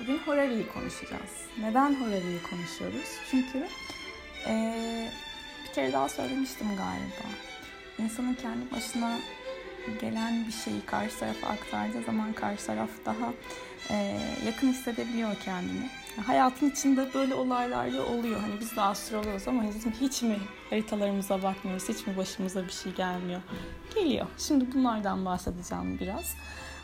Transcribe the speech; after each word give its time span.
Bugün 0.00 0.18
Horari'yi 0.18 0.68
konuşacağız. 0.68 1.46
Neden 1.60 1.94
Horari'yi 1.94 2.42
konuşuyoruz? 2.50 3.08
Çünkü 3.30 3.66
ee, 4.46 5.10
bir 5.64 5.72
kere 5.72 5.92
daha 5.92 6.08
söylemiştim 6.08 6.66
galiba. 6.66 7.28
İnsanın 7.98 8.34
kendi 8.34 8.70
başına 8.70 9.18
gelen 10.00 10.46
bir 10.46 10.52
şeyi 10.52 10.80
karşı 10.80 11.18
tarafa 11.18 11.46
aktardığı 11.46 12.02
zaman 12.02 12.32
karşı 12.32 12.66
taraf 12.66 12.90
daha 13.04 13.32
e, 13.90 14.18
yakın 14.46 14.68
hissedebiliyor 14.68 15.36
kendini. 15.44 15.90
Hayatın 16.26 16.70
içinde 16.70 17.14
böyle 17.14 17.34
olaylar 17.34 17.92
da 17.92 18.06
oluyor. 18.06 18.40
Hani 18.40 18.60
biz 18.60 18.76
de 18.76 18.80
astrologuz 18.80 19.48
ama 19.48 19.62
bizim 19.74 19.92
hiç 19.92 20.22
mi 20.22 20.38
haritalarımıza 20.70 21.42
bakmıyoruz, 21.42 21.88
hiç 21.88 22.06
mi 22.06 22.16
başımıza 22.16 22.66
bir 22.66 22.72
şey 22.72 22.92
gelmiyor? 22.92 23.40
Geliyor. 23.94 24.26
Şimdi 24.38 24.72
bunlardan 24.74 25.24
bahsedeceğim 25.24 25.98
biraz. 26.00 26.34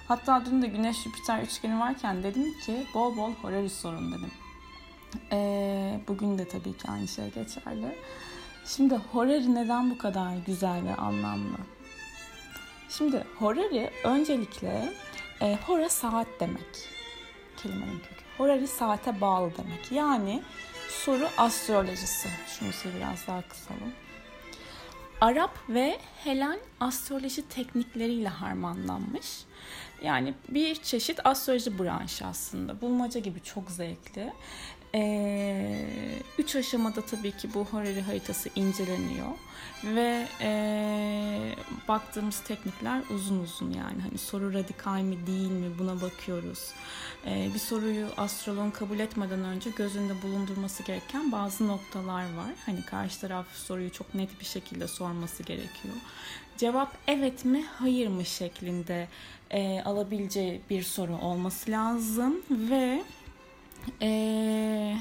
Hatta 0.08 0.44
dün 0.46 0.62
de 0.62 0.66
Güneş 0.66 1.02
Jüpiter 1.02 1.42
üçgeni 1.42 1.80
varken 1.80 2.22
dedim 2.22 2.60
ki 2.60 2.86
bol 2.94 3.16
bol 3.16 3.32
Horary 3.42 3.68
sorun 3.68 4.12
dedim. 4.12 4.30
Ee, 5.32 6.00
bugün 6.08 6.38
de 6.38 6.48
tabii 6.48 6.76
ki 6.76 6.88
aynı 6.88 7.08
şey 7.08 7.24
geçerli. 7.24 7.98
Şimdi 8.66 8.94
Horary 8.94 9.54
neden 9.54 9.90
bu 9.90 9.98
kadar 9.98 10.36
güzel 10.46 10.84
ve 10.84 10.94
anlamlı? 10.94 11.56
Şimdi 12.88 13.24
Horary 13.38 13.86
öncelikle 14.04 14.92
e, 15.40 15.58
hora 15.66 15.88
saat 15.88 16.26
demek. 16.40 16.88
Kelimenin 17.56 17.98
kökü. 17.98 18.24
Horary 18.38 18.66
saate 18.66 19.20
bağlı 19.20 19.52
demek. 19.58 19.92
Yani 19.92 20.42
soru 20.88 21.28
astrolojisi. 21.38 22.28
Şunu 22.46 22.94
biraz 22.98 23.26
daha 23.26 23.42
kısalım. 23.42 23.92
Arap 25.24 25.58
ve 25.68 25.98
Helen 26.24 26.58
astroloji 26.80 27.48
teknikleriyle 27.48 28.28
harmanlanmış. 28.28 29.44
Yani 30.02 30.34
bir 30.48 30.74
çeşit 30.74 31.26
astroloji 31.26 31.78
branşı 31.78 32.26
aslında. 32.26 32.80
Bulmaca 32.80 33.20
gibi 33.20 33.40
çok 33.42 33.70
zevkli. 33.70 34.32
Ee, 34.94 35.86
üç 36.38 36.56
aşamada 36.56 37.00
tabii 37.00 37.32
ki 37.32 37.54
bu 37.54 37.64
Horary 37.64 38.00
haritası 38.00 38.48
inceleniyor 38.54 39.30
ve 39.84 40.26
e, 40.40 41.54
baktığımız 41.88 42.40
teknikler 42.40 43.02
uzun 43.14 43.40
uzun 43.40 43.70
yani 43.70 44.02
hani 44.02 44.18
soru 44.18 44.54
radikal 44.54 45.00
mi 45.00 45.26
değil 45.26 45.50
mi 45.50 45.78
buna 45.78 46.00
bakıyoruz. 46.00 46.72
E, 47.26 47.50
bir 47.54 47.58
soruyu 47.58 48.06
astrologun 48.16 48.70
kabul 48.70 48.98
etmeden 48.98 49.44
önce 49.44 49.70
gözünde 49.70 50.22
bulundurması 50.22 50.82
gereken 50.82 51.32
bazı 51.32 51.68
noktalar 51.68 52.22
var. 52.22 52.52
Hani 52.66 52.84
karşı 52.84 53.20
taraf 53.20 53.46
soruyu 53.54 53.92
çok 53.92 54.14
net 54.14 54.40
bir 54.40 54.44
şekilde 54.44 54.88
sorması 54.88 55.42
gerekiyor. 55.42 55.94
Cevap 56.56 56.92
evet 57.06 57.44
mi 57.44 57.64
hayır 57.78 58.08
mı 58.08 58.24
şeklinde 58.24 59.08
e, 59.50 59.82
alabileceği 59.84 60.60
bir 60.70 60.82
soru 60.82 61.16
olması 61.16 61.70
lazım 61.70 62.42
ve 62.50 63.02
eee 64.00 64.96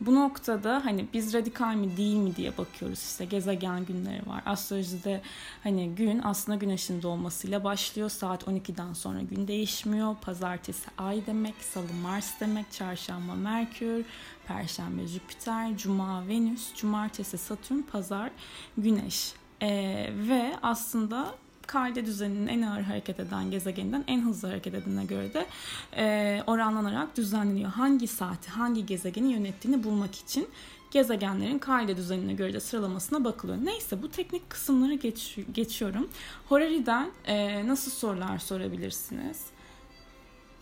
bu 0.00 0.14
noktada 0.14 0.84
hani 0.84 1.06
biz 1.12 1.34
radikal 1.34 1.74
mi 1.74 1.96
değil 1.96 2.16
mi 2.16 2.36
diye 2.36 2.58
bakıyoruz 2.58 2.98
işte 2.98 3.24
gezegen 3.24 3.84
günleri 3.84 4.26
var. 4.26 4.42
Astrolojide 4.46 5.20
hani 5.62 5.94
gün 5.94 6.20
aslında 6.24 6.58
güneşin 6.58 7.02
doğmasıyla 7.02 7.64
başlıyor. 7.64 8.10
Saat 8.10 8.42
12'den 8.42 8.92
sonra 8.92 9.22
gün 9.22 9.48
değişmiyor. 9.48 10.16
Pazartesi 10.22 10.90
ay 10.98 11.26
demek, 11.26 11.54
salı 11.60 11.92
Mars 12.02 12.40
demek, 12.40 12.72
çarşamba 12.72 13.34
Merkür, 13.34 14.04
perşembe 14.46 15.06
Jüpiter, 15.06 15.76
cuma 15.76 16.28
Venüs, 16.28 16.74
cumartesi 16.74 17.38
Satürn, 17.38 17.82
pazar 17.82 18.30
Güneş. 18.78 19.32
Ee, 19.62 20.10
ve 20.14 20.52
aslında 20.62 21.34
kalde 21.70 22.06
düzeninin 22.06 22.46
en 22.46 22.62
ağır 22.62 22.82
hareket 22.82 23.20
eden 23.20 23.50
gezegeninden 23.50 24.04
en 24.06 24.20
hızlı 24.20 24.48
hareket 24.48 24.74
edene 24.74 25.04
göre 25.04 25.34
de 25.34 25.46
e, 25.96 26.42
oranlanarak 26.46 27.16
düzenleniyor. 27.16 27.70
Hangi 27.70 28.06
saati, 28.06 28.50
hangi 28.50 28.86
gezegeni 28.86 29.32
yönettiğini 29.32 29.84
bulmak 29.84 30.14
için 30.14 30.48
gezegenlerin 30.90 31.58
kalde 31.58 31.96
düzenine 31.96 32.34
göre 32.34 32.52
de 32.52 32.60
sıralamasına 32.60 33.24
bakılıyor. 33.24 33.58
Neyse 33.62 34.02
bu 34.02 34.10
teknik 34.10 34.50
kısımları 34.50 34.94
geç, 34.94 35.38
geçiyorum. 35.52 36.08
Horari'den 36.48 37.10
e, 37.24 37.66
nasıl 37.68 37.90
sorular 37.90 38.38
sorabilirsiniz? 38.38 39.44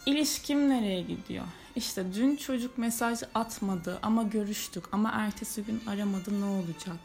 İlişkim 0.07 0.69
nereye 0.69 1.03
gidiyor? 1.03 1.45
İşte 1.77 2.05
dün 2.15 2.37
çocuk 2.37 2.79
mesaj 2.79 3.19
atmadı 3.35 3.99
ama 4.03 4.23
görüştük 4.23 4.85
ama 4.93 5.11
ertesi 5.15 5.63
gün 5.63 5.83
aramadı 5.87 6.41
ne 6.41 6.45
olacak? 6.45 6.99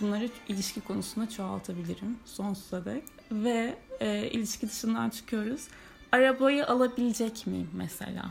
Bunları 0.00 0.28
ilişki 0.48 0.80
konusunda 0.80 1.30
çoğaltabilirim 1.30 2.18
sonsuza 2.24 2.84
dek. 2.84 3.04
Ve 3.32 3.74
e, 4.00 4.30
ilişki 4.30 4.68
dışından 4.68 5.10
çıkıyoruz. 5.10 5.68
Arabayı 6.12 6.66
alabilecek 6.66 7.46
miyim 7.46 7.70
mesela? 7.72 8.30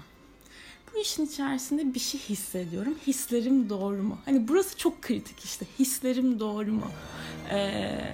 Bu 0.93 0.99
işin 0.99 1.25
içerisinde 1.25 1.93
bir 1.93 1.99
şey 1.99 2.19
hissediyorum. 2.19 2.95
Hislerim 3.07 3.69
doğru 3.69 4.03
mu? 4.03 4.17
Hani 4.25 4.47
burası 4.47 4.77
çok 4.77 5.01
kritik 5.01 5.39
işte. 5.39 5.65
Hislerim 5.79 6.39
doğru 6.39 6.71
mu? 6.71 6.87
Ee, 7.51 8.13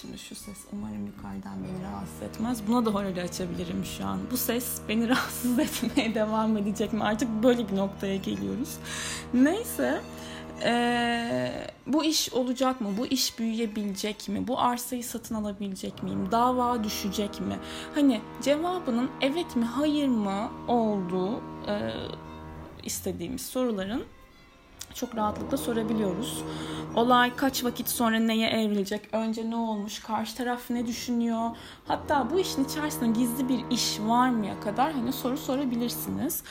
şimdi 0.00 0.18
şu 0.18 0.34
ses 0.34 0.56
umarım 0.72 1.06
yukarıdan 1.06 1.64
beni 1.64 1.84
rahatsız 1.84 2.22
etmez. 2.22 2.58
Buna 2.68 2.86
da 2.86 2.90
horarı 2.90 3.22
açabilirim 3.22 3.84
şu 3.84 4.06
an. 4.06 4.20
Bu 4.30 4.36
ses 4.36 4.80
beni 4.88 5.08
rahatsız 5.08 5.58
etmeye 5.58 6.14
devam 6.14 6.56
edecek 6.56 6.92
mi? 6.92 7.04
Artık 7.04 7.28
böyle 7.42 7.68
bir 7.68 7.76
noktaya 7.76 8.16
geliyoruz. 8.16 8.76
Neyse 9.34 10.00
ee, 10.62 11.66
bu 11.86 12.04
iş 12.04 12.32
olacak 12.32 12.80
mı? 12.80 12.88
Bu 12.98 13.06
iş 13.06 13.38
büyüyebilecek 13.38 14.28
mi? 14.28 14.48
Bu 14.48 14.60
arsayı 14.60 15.04
satın 15.04 15.34
alabilecek 15.34 16.02
miyim? 16.02 16.28
Dava 16.32 16.84
düşecek 16.84 17.40
mi? 17.40 17.58
Hani 17.94 18.20
cevabının 18.42 19.10
evet 19.20 19.56
mi 19.56 19.64
hayır 19.64 20.08
mı 20.08 20.50
olduğu 20.68 21.36
e, 21.68 21.92
istediğimiz 22.82 23.46
soruların 23.46 24.04
çok 24.94 25.16
rahatlıkla 25.16 25.56
sorabiliyoruz. 25.56 26.44
Olay 26.94 27.36
kaç 27.36 27.64
vakit 27.64 27.88
sonra 27.88 28.18
neye 28.18 28.48
evrilecek? 28.48 29.08
Önce 29.12 29.50
ne 29.50 29.56
olmuş? 29.56 29.98
Karşı 29.98 30.36
taraf 30.36 30.70
ne 30.70 30.86
düşünüyor? 30.86 31.50
Hatta 31.86 32.30
bu 32.30 32.40
işin 32.40 32.64
içerisinde 32.64 33.18
gizli 33.18 33.48
bir 33.48 33.64
iş 33.70 34.00
var 34.00 34.28
mıya 34.28 34.60
kadar 34.60 34.92
hani 34.92 35.12
soru 35.12 35.36
sorabilirsiniz. 35.36 36.42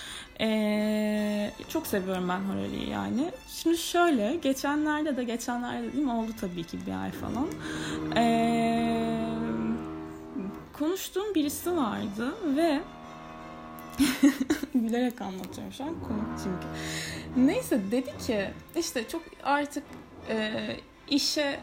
Ee, 0.41 1.51
çok 1.69 1.87
seviyorum 1.87 2.29
ben 2.29 2.39
Horari'yi 2.39 2.89
yani. 2.89 3.31
Şimdi 3.47 3.77
şöyle 3.77 4.35
geçenlerde 4.35 5.17
de 5.17 5.23
geçenlerde 5.23 5.93
değil 5.93 6.03
mi 6.03 6.11
oldu 6.11 6.31
tabii 6.41 6.63
ki 6.63 6.77
bir 6.87 7.03
ay 7.03 7.11
falan. 7.11 7.47
Ee, 8.15 9.25
konuştuğum 10.73 11.35
birisi 11.35 11.77
vardı 11.77 12.33
ve 12.55 12.81
Gülerek 14.73 15.21
anlatıyorum 15.21 15.73
şu 15.73 15.83
an 15.83 15.89
komik 15.89 16.39
çünkü. 16.43 16.67
Neyse 17.45 17.91
dedi 17.91 18.17
ki 18.17 18.49
işte 18.75 19.07
çok 19.07 19.21
artık 19.43 19.83
e, 20.29 20.75
işe 21.09 21.59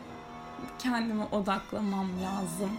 kendime 0.78 1.24
odaklamam 1.24 2.06
lazım. 2.22 2.70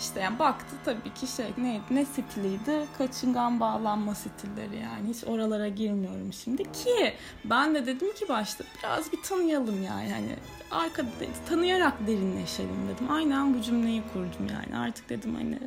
İşte 0.00 0.20
yani 0.20 0.38
baktı 0.38 0.76
tabii 0.84 1.14
ki 1.14 1.26
şey 1.26 1.46
neydi 1.58 1.82
ne 1.90 2.04
stiliydi? 2.04 2.86
Kaçıngan 2.98 3.60
bağlanma 3.60 4.14
stilleri 4.14 4.76
yani. 4.76 5.08
Hiç 5.08 5.24
oralara 5.24 5.68
girmiyorum 5.68 6.32
şimdi 6.32 6.62
ki 6.62 7.14
ben 7.44 7.74
de 7.74 7.86
dedim 7.86 8.14
ki 8.14 8.28
başta 8.28 8.64
biraz 8.78 9.12
bir 9.12 9.22
tanıyalım 9.22 9.82
yani. 9.82 10.12
Hani 10.12 10.36
arkada 10.70 11.08
tanıyarak 11.48 12.06
derinleşelim. 12.06 12.88
dedim. 12.94 13.10
Aynen 13.10 13.54
bu 13.54 13.62
cümleyi 13.62 14.02
kurdum 14.12 14.46
yani. 14.52 14.78
Artık 14.78 15.08
dedim 15.08 15.34
hani 15.34 15.58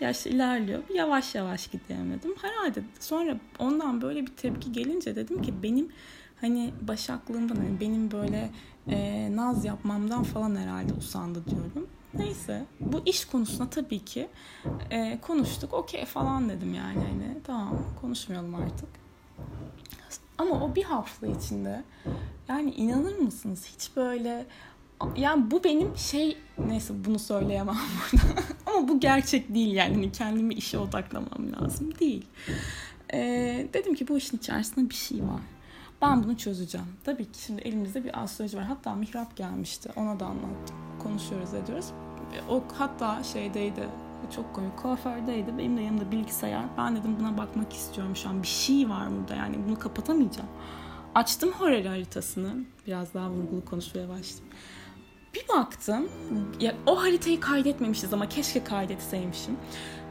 yaş 0.00 0.26
ilerliyor. 0.26 0.82
Yavaş 0.94 1.34
yavaş 1.34 1.68
gidelim 1.68 2.12
dedim. 2.12 2.34
Herhalde 2.42 2.82
sonra 3.00 3.36
ondan 3.58 4.02
böyle 4.02 4.26
bir 4.26 4.32
tepki 4.36 4.72
gelince 4.72 5.16
dedim 5.16 5.42
ki 5.42 5.62
benim 5.62 5.88
hani 6.40 6.72
başaklığımdan 6.80 7.56
hani 7.56 7.80
benim 7.80 8.10
böyle 8.10 8.50
e, 8.88 9.28
naz 9.36 9.64
yapmamdan 9.64 10.22
falan 10.22 10.56
herhalde 10.56 10.92
usandı 10.92 11.44
diyorum. 11.50 11.86
Neyse 12.14 12.64
bu 12.80 13.00
iş 13.06 13.24
konusuna 13.24 13.70
tabii 13.70 14.04
ki 14.04 14.28
e, 14.90 15.18
konuştuk. 15.20 15.74
Okey 15.74 16.04
falan 16.04 16.48
dedim 16.48 16.74
yani 16.74 16.98
hani 16.98 17.36
tamam 17.44 17.78
konuşmayalım 18.00 18.54
artık. 18.54 18.88
Ama 20.38 20.64
o 20.64 20.74
bir 20.74 20.84
hafta 20.84 21.26
içinde 21.26 21.84
yani 22.48 22.70
inanır 22.70 23.18
mısınız 23.18 23.66
hiç 23.74 23.96
böyle 23.96 24.46
yani 25.16 25.50
bu 25.50 25.64
benim 25.64 25.96
şey 25.96 26.38
neyse 26.58 26.94
bunu 27.04 27.18
söyleyemem 27.18 27.76
burada. 28.12 28.42
Ama 28.68 28.88
bu 28.88 29.00
gerçek 29.00 29.54
değil 29.54 29.74
yani 29.74 29.94
hani 29.94 30.12
kendimi 30.12 30.54
işe 30.54 30.78
odaklamam 30.78 31.52
lazım 31.60 31.98
değil. 31.98 32.26
Ee, 33.12 33.68
dedim 33.72 33.94
ki 33.94 34.08
bu 34.08 34.18
işin 34.18 34.36
içerisinde 34.36 34.90
bir 34.90 34.94
şey 34.94 35.22
var. 35.22 35.40
Ben 36.02 36.24
bunu 36.24 36.36
çözeceğim. 36.36 36.86
Tabii 37.04 37.24
ki 37.24 37.42
şimdi 37.46 37.62
elimizde 37.62 38.04
bir 38.04 38.22
astroloji 38.22 38.56
var. 38.56 38.64
Hatta 38.64 38.94
mihrap 38.94 39.36
gelmişti. 39.36 39.90
Ona 39.96 40.20
da 40.20 40.26
anlattım. 40.26 40.76
Konuşuyoruz 41.02 41.54
ediyoruz. 41.54 41.86
O 42.50 42.62
hatta 42.78 43.22
şeydeydi 43.24 43.88
çok 44.36 44.54
komik 44.54 44.78
kuafördeydi. 44.78 45.58
Benim 45.58 45.76
de 45.76 45.82
yanımda 45.82 46.12
bilgisayar. 46.12 46.64
Ben 46.78 46.96
dedim 46.96 47.16
buna 47.20 47.38
bakmak 47.38 47.72
istiyorum 47.72 48.16
şu 48.16 48.28
an. 48.28 48.42
Bir 48.42 48.48
şey 48.48 48.88
var 48.88 49.08
burada 49.18 49.34
yani 49.34 49.56
bunu 49.66 49.78
kapatamayacağım. 49.78 50.48
Açtım 51.14 51.52
Horary 51.52 51.86
haritasını. 51.86 52.54
Biraz 52.86 53.14
daha 53.14 53.30
vurgulu 53.30 53.64
konuşmaya 53.64 54.08
başladım 54.08 54.44
Bir 55.38 55.48
baktım, 55.48 56.08
ya 56.60 56.74
o 56.86 57.02
haritayı 57.02 57.40
kaydetmemişiz 57.40 58.12
ama 58.12 58.28
keşke 58.28 58.64
kaydetseymişim. 58.64 59.56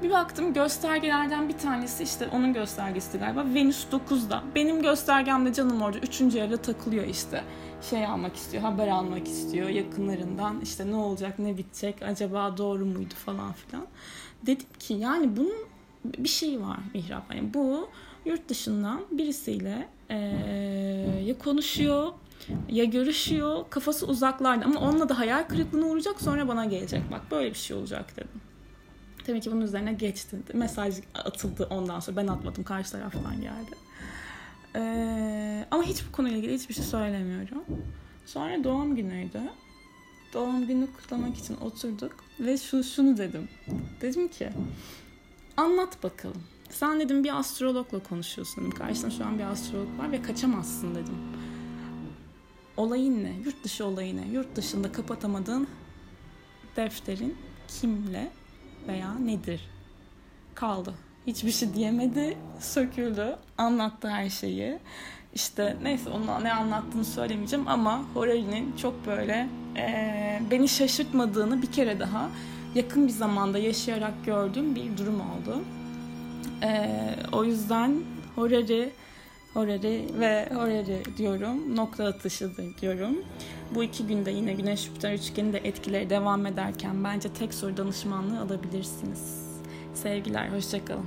Bir 0.03 0.09
baktım 0.09 0.53
göstergelerden 0.53 1.49
bir 1.49 1.57
tanesi 1.57 2.03
işte 2.03 2.27
onun 2.27 2.53
göstergesi 2.53 3.17
galiba 3.17 3.45
Venüs 3.53 3.85
9'da. 3.91 4.43
Benim 4.55 4.81
göstergemde 4.81 5.53
canım 5.53 5.81
orada 5.81 5.97
3. 5.97 6.21
evde 6.21 6.57
takılıyor 6.57 7.05
işte. 7.05 7.43
Şey 7.89 8.05
almak 8.05 8.35
istiyor, 8.35 8.63
haber 8.63 8.87
almak 8.87 9.27
istiyor 9.27 9.69
yakınlarından. 9.69 10.61
işte 10.61 10.91
ne 10.91 10.95
olacak, 10.95 11.39
ne 11.39 11.57
bitecek, 11.57 12.01
acaba 12.01 12.57
doğru 12.57 12.85
muydu 12.85 13.13
falan 13.25 13.53
filan. 13.53 13.87
Dedim 14.45 14.67
ki 14.79 14.93
yani 14.93 15.37
bunun 15.37 15.67
bir 16.05 16.29
şey 16.29 16.61
var 16.61 16.79
Mihrap. 16.93 17.35
Yani 17.35 17.53
bu 17.53 17.89
yurt 18.25 18.49
dışından 18.49 19.01
birisiyle 19.11 19.87
ee, 20.09 20.15
ya 21.25 21.37
konuşuyor 21.37 22.13
ya 22.69 22.83
görüşüyor 22.83 23.65
kafası 23.69 24.07
uzaklarda 24.07 24.65
ama 24.65 24.79
onunla 24.79 25.09
da 25.09 25.19
hayal 25.19 25.43
kırıklığına 25.43 25.85
uğrayacak 25.85 26.21
sonra 26.21 26.47
bana 26.47 26.65
gelecek 26.65 27.01
bak 27.11 27.21
böyle 27.31 27.49
bir 27.49 27.57
şey 27.57 27.77
olacak 27.77 28.17
dedim. 28.17 28.41
Tabii 29.25 29.41
ki 29.41 29.51
bunun 29.51 29.61
üzerine 29.61 29.93
geçti. 29.93 30.37
Mesaj 30.53 30.95
atıldı 31.13 31.67
ondan 31.69 31.99
sonra. 31.99 32.17
Ben 32.17 32.27
atmadım. 32.27 32.63
Karşı 32.63 32.91
taraftan 32.91 33.41
geldi. 33.41 33.75
Ee, 34.75 35.65
ama 35.71 35.83
hiç 35.83 36.07
bu 36.07 36.11
konuyla 36.11 36.37
ilgili 36.37 36.53
hiçbir 36.53 36.73
şey 36.73 36.83
söylemiyorum. 36.83 37.63
Sonra 38.25 38.63
doğum 38.63 38.95
günüydü. 38.95 39.39
Doğum 40.33 40.67
günü 40.67 40.87
kutlamak 40.93 41.37
için 41.37 41.57
oturduk 41.57 42.15
ve 42.39 42.57
şu 42.57 42.83
şunu 42.83 43.17
dedim. 43.17 43.49
Dedim 44.01 44.27
ki 44.27 44.49
anlat 45.57 46.03
bakalım. 46.03 46.43
Sen 46.69 46.99
dedim 46.99 47.23
bir 47.23 47.39
astrologla 47.39 47.99
konuşuyorsun 47.99 48.63
dedim. 48.63 48.77
Karşında 48.77 49.11
şu 49.11 49.25
an 49.25 49.39
bir 49.39 49.43
astrolog 49.43 49.99
var 49.99 50.11
ve 50.11 50.21
kaçamazsın 50.21 50.95
dedim. 50.95 51.15
Olayın 52.77 53.23
ne? 53.23 53.31
Yurt 53.45 53.63
dışı 53.63 53.85
olayı 53.85 54.17
ne? 54.17 54.27
Yurt 54.27 54.55
dışında 54.55 54.91
kapatamadığın 54.91 55.67
defterin 56.75 57.37
kimle 57.67 58.31
veya 58.87 59.13
nedir? 59.13 59.69
Kaldı. 60.55 60.93
Hiçbir 61.27 61.51
şey 61.51 61.73
diyemedi. 61.73 62.37
Söküldü. 62.59 63.35
Anlattı 63.57 64.09
her 64.09 64.29
şeyi. 64.29 64.79
İşte 65.35 65.77
neyse 65.83 66.09
onun 66.09 66.43
ne 66.43 66.53
anlattığını 66.53 67.05
söylemeyeceğim 67.05 67.67
ama 67.67 68.03
Horari'nin 68.13 68.75
çok 68.75 69.07
böyle 69.07 69.49
e, 69.77 70.41
beni 70.51 70.67
şaşırtmadığını 70.67 71.61
bir 71.61 71.71
kere 71.71 71.99
daha 71.99 72.29
yakın 72.75 73.07
bir 73.07 73.13
zamanda 73.13 73.57
yaşayarak 73.57 74.13
gördüğüm 74.25 74.75
bir 74.75 74.97
durum 74.97 75.21
oldu. 75.21 75.63
E, 76.63 76.89
o 77.31 77.43
yüzden 77.43 78.01
Horari 78.35 78.89
Horari 79.53 80.05
ve 80.19 80.49
Horari 80.53 81.03
diyorum. 81.17 81.75
Nokta 81.75 82.05
atışıdır 82.05 82.77
diyorum. 82.81 83.15
Bu 83.75 83.83
iki 83.83 84.07
günde 84.07 84.31
yine 84.31 84.53
Güneş 84.53 84.79
Jüpiter 84.79 85.13
üçgeni 85.13 85.53
de 85.53 85.57
etkileri 85.57 86.09
devam 86.09 86.45
ederken 86.45 87.03
bence 87.03 87.29
tek 87.33 87.53
soru 87.53 87.77
danışmanlığı 87.77 88.39
alabilirsiniz. 88.39 89.47
Sevgiler, 89.93 90.49
hoşçakalın. 90.49 91.05